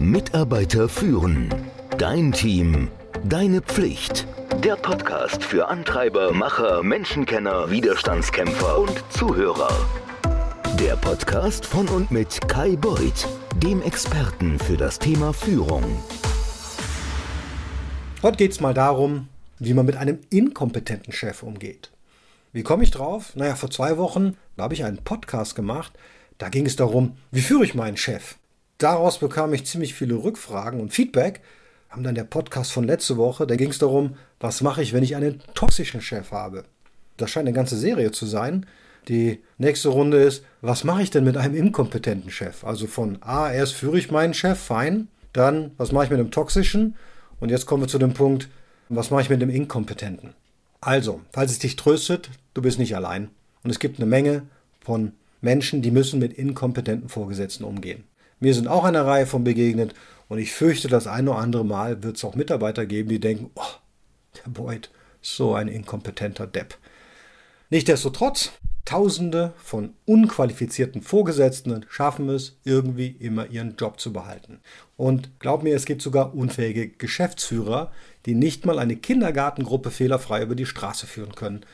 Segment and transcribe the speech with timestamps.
[0.00, 1.54] Mitarbeiter führen.
[1.98, 2.88] Dein Team.
[3.22, 4.26] Deine Pflicht.
[4.64, 9.68] Der Podcast für Antreiber, Macher, Menschenkenner, Widerstandskämpfer und Zuhörer.
[10.80, 13.28] Der Podcast von und mit Kai Beuth,
[13.62, 15.84] dem Experten für das Thema Führung.
[18.22, 19.28] Heute geht es mal darum,
[19.58, 21.90] wie man mit einem inkompetenten Chef umgeht.
[22.54, 23.36] Wie komme ich drauf?
[23.36, 25.92] Naja, vor zwei Wochen habe ich einen Podcast gemacht.
[26.38, 28.36] Da ging es darum, wie führe ich meinen Chef?
[28.80, 31.42] Daraus bekam ich ziemlich viele Rückfragen und Feedback.
[31.90, 35.02] Haben dann der Podcast von letzte Woche, da ging es darum, was mache ich, wenn
[35.02, 36.64] ich einen toxischen Chef habe?
[37.18, 38.64] Das scheint eine ganze Serie zu sein.
[39.06, 42.64] Die nächste Runde ist, was mache ich denn mit einem inkompetenten Chef?
[42.64, 45.08] Also von A, erst führe ich meinen Chef, fein.
[45.34, 46.96] Dann, was mache ich mit einem toxischen?
[47.38, 48.48] Und jetzt kommen wir zu dem Punkt,
[48.88, 50.32] was mache ich mit dem inkompetenten?
[50.80, 53.28] Also, falls es dich tröstet, du bist nicht allein.
[53.62, 54.44] Und es gibt eine Menge
[54.82, 55.12] von
[55.42, 58.04] Menschen, die müssen mit inkompetenten Vorgesetzten umgehen.
[58.40, 59.94] Mir sind auch eine Reihe von begegnet
[60.28, 63.50] und ich fürchte, das ein oder andere Mal wird es auch Mitarbeiter geben, die denken,
[63.54, 63.62] oh,
[64.36, 66.76] der Boyd, so ein inkompetenter Depp.
[67.68, 68.50] Nichtsdestotrotz,
[68.90, 74.60] Tausende von unqualifizierten Vorgesetzten schaffen es, irgendwie immer ihren Job zu behalten.
[74.96, 77.92] Und glaub mir, es gibt sogar unfähige Geschäftsführer,
[78.26, 81.64] die nicht mal eine Kindergartengruppe fehlerfrei über die Straße führen können,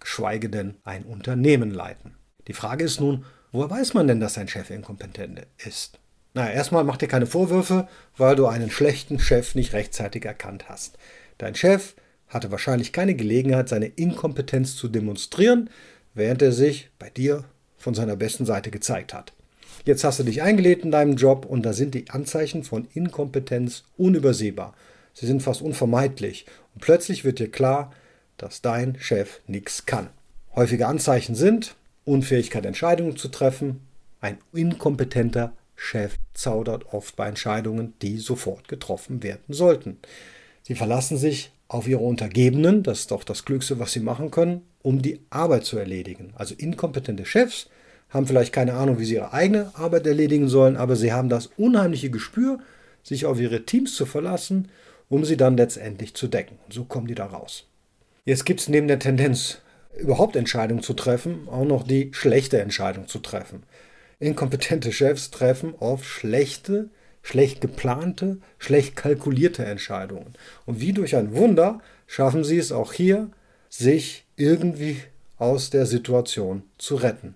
[0.00, 2.14] geschweige denn ein Unternehmen leiten.
[2.48, 5.98] Die Frage ist nun, woher weiß man denn, dass ein Chef inkompetent ist?
[6.34, 10.96] Na, erstmal mach dir keine Vorwürfe, weil du einen schlechten Chef nicht rechtzeitig erkannt hast.
[11.38, 11.94] Dein Chef
[12.28, 15.68] hatte wahrscheinlich keine Gelegenheit, seine Inkompetenz zu demonstrieren,
[16.14, 17.44] während er sich bei dir
[17.76, 19.32] von seiner besten Seite gezeigt hat.
[19.84, 23.84] Jetzt hast du dich eingelebt in deinem Job und da sind die Anzeichen von Inkompetenz
[23.96, 24.74] unübersehbar.
[25.12, 27.92] Sie sind fast unvermeidlich und plötzlich wird dir klar,
[28.38, 30.08] dass dein Chef nichts kann.
[30.54, 33.80] Häufige Anzeichen sind Unfähigkeit, Entscheidungen zu treffen,
[34.20, 39.98] ein inkompetenter Chef zaudert oft bei Entscheidungen, die sofort getroffen werden sollten.
[40.62, 44.62] Sie verlassen sich auf ihre Untergebenen, das ist doch das Klügste, was sie machen können,
[44.82, 46.32] um die Arbeit zu erledigen.
[46.36, 47.68] Also inkompetente Chefs
[48.10, 51.50] haben vielleicht keine Ahnung, wie sie ihre eigene Arbeit erledigen sollen, aber sie haben das
[51.56, 52.60] unheimliche Gespür,
[53.02, 54.68] sich auf ihre Teams zu verlassen,
[55.08, 56.58] um sie dann letztendlich zu decken.
[56.64, 57.66] Und so kommen die da raus.
[58.24, 59.58] Jetzt gibt es neben der Tendenz,
[59.98, 63.64] überhaupt Entscheidungen zu treffen, auch noch die schlechte Entscheidung zu treffen.
[64.22, 66.90] Inkompetente Chefs treffen oft schlechte,
[67.22, 70.34] schlecht geplante, schlecht kalkulierte Entscheidungen.
[70.64, 73.30] Und wie durch ein Wunder schaffen sie es auch hier,
[73.68, 74.98] sich irgendwie
[75.38, 77.34] aus der Situation zu retten.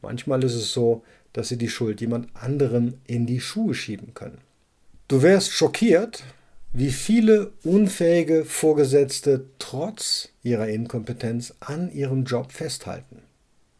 [0.00, 1.04] Manchmal ist es so,
[1.34, 4.38] dass sie die Schuld jemand anderem in die Schuhe schieben können.
[5.08, 6.24] Du wärst schockiert,
[6.72, 13.21] wie viele unfähige Vorgesetzte trotz ihrer Inkompetenz an ihrem Job festhalten.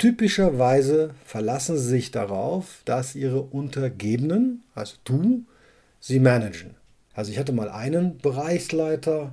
[0.02, 5.44] Typischerweise verlassen sie sich darauf, dass ihre Untergebenen, also du,
[6.00, 6.74] sie managen.
[7.14, 9.30] Also ich hatte mal einen Bereichsleiter,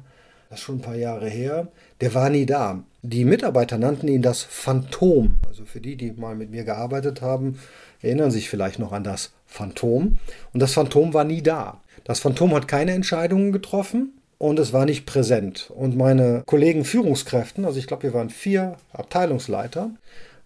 [0.47, 1.69] das ist schon ein paar Jahre her,
[2.01, 2.83] der war nie da.
[3.01, 5.39] Die Mitarbeiter nannten ihn das Phantom.
[5.47, 7.57] Also für die, die mal mit mir gearbeitet haben,
[8.03, 10.19] erinnern sich vielleicht noch an das Phantom.
[10.53, 11.81] Und das Phantom war nie da.
[12.03, 15.71] Das Phantom hat keine Entscheidungen getroffen und es war nicht präsent.
[15.75, 19.89] Und meine Kollegen Führungskräften, also ich glaube, wir waren vier Abteilungsleiter,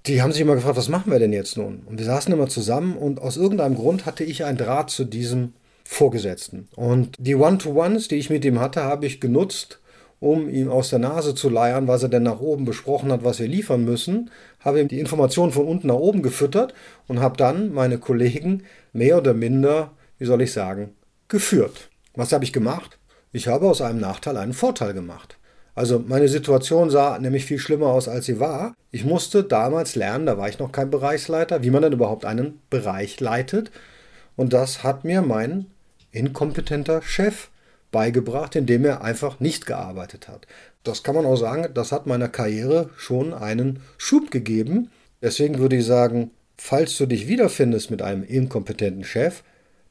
[0.05, 1.83] die haben sich immer gefragt, was machen wir denn jetzt nun?
[1.85, 5.53] Und wir saßen immer zusammen und aus irgendeinem Grund hatte ich einen Draht zu diesem
[5.85, 6.67] Vorgesetzten.
[6.75, 9.79] Und die One-to-Ones, die ich mit ihm hatte, habe ich genutzt,
[10.19, 13.39] um ihm aus der Nase zu leiern, was er denn nach oben besprochen hat, was
[13.39, 14.29] wir liefern müssen,
[14.61, 16.73] habe ihm die Informationen von unten nach oben gefüttert
[17.07, 20.95] und habe dann meine Kollegen mehr oder minder, wie soll ich sagen,
[21.27, 21.89] geführt.
[22.15, 22.99] Was habe ich gemacht?
[23.33, 25.37] Ich habe aus einem Nachteil einen Vorteil gemacht.
[25.75, 28.75] Also meine Situation sah nämlich viel schlimmer aus, als sie war.
[28.91, 32.59] Ich musste damals lernen, da war ich noch kein Bereichsleiter, wie man dann überhaupt einen
[32.69, 33.71] Bereich leitet.
[34.35, 35.65] Und das hat mir mein
[36.11, 37.49] inkompetenter Chef
[37.91, 40.47] beigebracht, indem er einfach nicht gearbeitet hat.
[40.83, 44.91] Das kann man auch sagen, das hat meiner Karriere schon einen Schub gegeben.
[45.21, 49.43] Deswegen würde ich sagen, falls du dich wiederfindest mit einem inkompetenten Chef,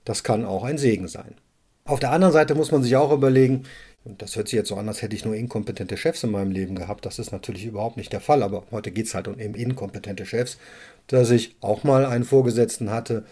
[0.05, 1.35] das kann auch ein Segen sein.
[1.85, 3.65] Auf der anderen Seite muss man sich auch überlegen,
[4.05, 6.51] und das hört sich jetzt so an, als hätte ich nur inkompetente Chefs in meinem
[6.51, 7.07] Leben gehabt.
[7.07, 10.27] Das ist natürlich überhaupt nicht der Fall, aber heute geht es halt um eben inkompetente
[10.27, 10.59] Chefs,
[11.07, 13.25] dass ich auch mal einen Vorgesetzten hatte.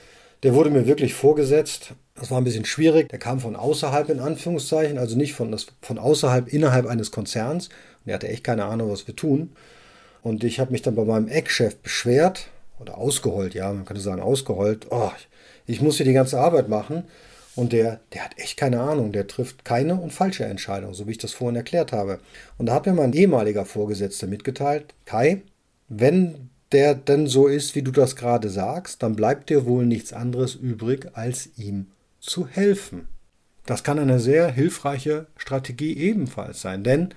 [0.44, 1.94] Der wurde mir wirklich vorgesetzt.
[2.14, 3.08] Das war ein bisschen schwierig.
[3.08, 7.68] Der kam von außerhalb in Anführungszeichen, also nicht von, das, von außerhalb innerhalb eines Konzerns.
[8.04, 9.52] Und er hatte echt keine Ahnung, was wir tun.
[10.22, 14.22] Und ich habe mich dann bei meinem Eckchef beschwert oder ausgeheult, ja, man könnte sagen
[14.22, 14.86] ausgeheult.
[14.90, 15.10] Oh,
[15.66, 17.04] ich muss hier die ganze Arbeit machen.
[17.60, 21.10] Und der, der hat echt keine Ahnung, der trifft keine und falsche Entscheidung, so wie
[21.10, 22.18] ich das vorhin erklärt habe.
[22.56, 25.42] Und da hat mir mein ehemaliger Vorgesetzter mitgeteilt, Kai,
[25.86, 30.14] wenn der denn so ist, wie du das gerade sagst, dann bleibt dir wohl nichts
[30.14, 33.08] anderes übrig, als ihm zu helfen.
[33.66, 37.10] Das kann eine sehr hilfreiche Strategie ebenfalls sein, denn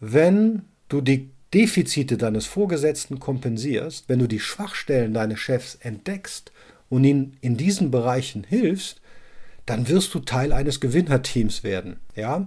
[0.00, 6.50] wenn du die Defizite deines Vorgesetzten kompensierst, wenn du die Schwachstellen deines Chefs entdeckst
[6.88, 9.00] und ihm in diesen Bereichen hilfst,
[9.68, 11.96] dann wirst du Teil eines Gewinnerteams werden.
[12.14, 12.46] Ja?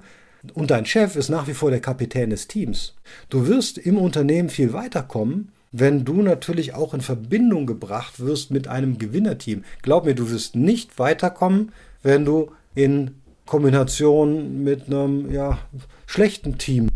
[0.54, 2.96] Und dein Chef ist nach wie vor der Kapitän des Teams.
[3.30, 8.68] Du wirst im Unternehmen viel weiterkommen, wenn du natürlich auch in Verbindung gebracht wirst mit
[8.68, 9.64] einem Gewinnerteam.
[9.82, 11.72] Glaub mir, du wirst nicht weiterkommen,
[12.04, 13.16] wenn du in
[13.46, 15.60] Kombination mit einem ja,
[16.08, 16.90] schlechten Team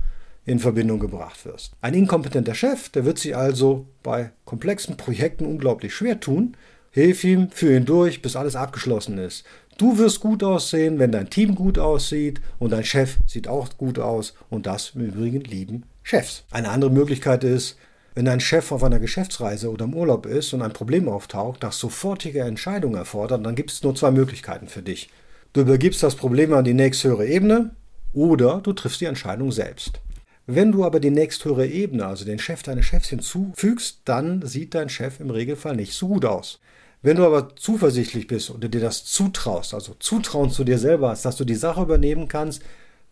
[0.45, 1.74] in Verbindung gebracht wirst.
[1.81, 6.56] Ein inkompetenter Chef, der wird sich also bei komplexen Projekten unglaublich schwer tun.
[6.92, 9.44] Hilf ihm, führ ihn durch, bis alles abgeschlossen ist.
[9.77, 14.00] Du wirst gut aussehen, wenn dein Team gut aussieht und dein Chef sieht auch gut
[14.00, 16.45] aus und das im Übrigen lieben Chefs.
[16.50, 17.77] Eine andere Möglichkeit ist,
[18.13, 21.77] wenn dein Chef auf einer Geschäftsreise oder im Urlaub ist und ein Problem auftaucht, das
[21.77, 25.10] sofortige Entscheidungen erfordert, dann gibt es nur zwei Möglichkeiten für dich.
[25.51, 27.72] Du übergibst das Problem an die nächsthöhere Ebene
[28.13, 30.00] oder du triffst die Entscheidung selbst.
[30.48, 34.88] Wenn du aber die nächsthöhere Ebene, also den Chef deines Chefs hinzufügst, dann sieht dein
[34.88, 36.62] Chef im Regelfall nicht so gut aus.
[37.06, 41.24] Wenn du aber zuversichtlich bist oder dir das zutraust, also Zutrauen zu dir selber hast,
[41.24, 42.63] dass du die Sache übernehmen kannst,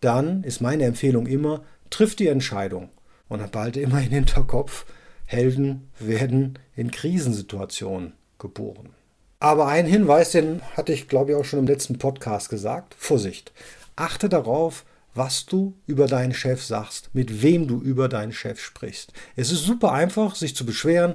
[0.01, 1.61] dann ist meine Empfehlung immer,
[1.91, 2.89] triff die Entscheidung
[3.29, 4.87] und behalte immer in Hinterkopf,
[5.27, 8.89] Helden werden in Krisensituationen geboren.
[9.39, 13.51] Aber ein Hinweis, den hatte ich glaube ich auch schon im letzten Podcast gesagt, Vorsicht.
[13.95, 19.13] Achte darauf, was du über deinen Chef sagst, mit wem du über deinen Chef sprichst.
[19.35, 21.13] Es ist super einfach, sich zu beschweren,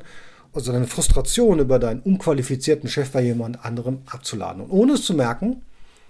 [0.53, 4.63] also deine Frustration über deinen unqualifizierten Chef bei jemand anderem abzuladen.
[4.63, 5.63] Und ohne es zu merken,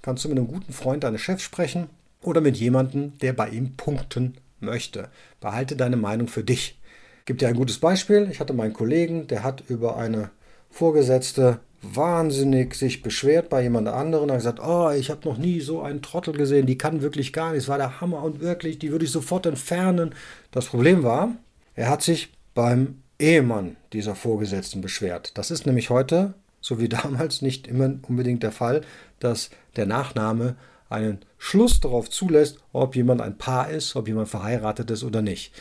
[0.03, 1.89] kannst du mit einem guten Freund deines Chefs sprechen
[2.23, 5.09] oder mit jemandem, der bei ihm punkten möchte.
[5.41, 6.79] Behalte deine Meinung für dich.
[7.21, 8.29] Ich gebe dir ein gutes Beispiel.
[8.31, 10.31] Ich hatte meinen Kollegen, der hat über eine
[10.71, 15.81] Vorgesetzte wahnsinnig sich beschwert bei jemand anderem, hat gesagt, oh, ich habe noch nie so
[15.81, 19.05] einen Trottel gesehen, die kann wirklich gar nichts, war der Hammer und wirklich, die würde
[19.05, 20.15] ich sofort entfernen.
[20.51, 21.37] Das Problem war,
[21.75, 25.37] er hat sich beim Ehemann dieser Vorgesetzten beschwert.
[25.37, 28.83] Das ist nämlich heute, so wie damals, nicht immer unbedingt der Fall,
[29.21, 30.57] dass der Nachname
[30.89, 35.53] einen Schluss darauf zulässt, ob jemand ein Paar ist, ob jemand verheiratet ist oder nicht.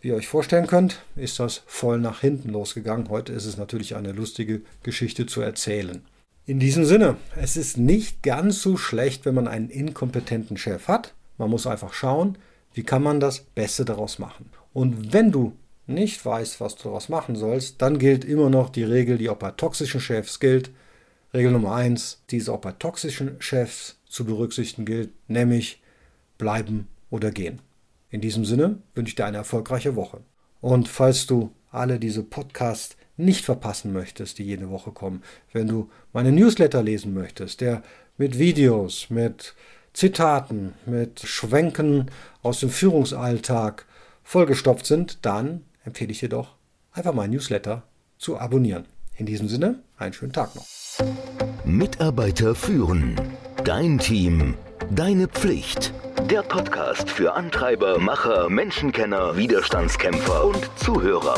[0.00, 3.08] Wie ihr euch vorstellen könnt, ist das voll nach hinten losgegangen.
[3.08, 6.02] Heute ist es natürlich eine lustige Geschichte zu erzählen.
[6.44, 11.14] In diesem Sinne, es ist nicht ganz so schlecht, wenn man einen inkompetenten Chef hat.
[11.38, 12.38] Man muss einfach schauen,
[12.74, 14.50] wie kann man das Beste daraus machen.
[14.72, 15.56] Und wenn du
[15.86, 19.36] nicht weißt, was du daraus machen sollst, dann gilt immer noch die Regel, die auch
[19.36, 20.70] bei toxischen Chefs gilt.
[21.32, 25.82] Regel Nummer eins, die es auch bei toxischen Chefs zu berücksichtigen gilt, nämlich
[26.38, 27.60] bleiben oder gehen.
[28.10, 30.20] In diesem Sinne wünsche ich dir eine erfolgreiche Woche.
[30.60, 35.22] Und falls du alle diese Podcasts nicht verpassen möchtest, die jede Woche kommen,
[35.52, 37.82] wenn du meine Newsletter lesen möchtest, der
[38.18, 39.54] mit Videos, mit
[39.92, 42.10] Zitaten, mit Schwenken
[42.42, 43.86] aus dem Führungsalltag
[44.22, 46.56] vollgestopft sind, dann empfehle ich dir doch,
[46.92, 47.84] einfach meinen Newsletter
[48.18, 48.84] zu abonnieren.
[49.16, 50.66] In diesem Sinne, einen schönen Tag noch.
[51.64, 53.20] Mitarbeiter führen.
[53.64, 54.54] Dein Team.
[54.90, 55.94] Deine Pflicht.
[56.30, 61.36] Der Podcast für Antreiber, Macher, Menschenkenner, Widerstandskämpfer und Zuhörer.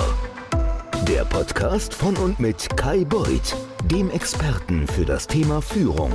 [1.06, 6.12] Der Podcast von und mit Kai Beuth, dem Experten für das Thema Führung.